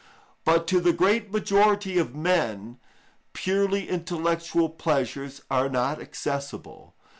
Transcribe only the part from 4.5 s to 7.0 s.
pleasures are not accessible.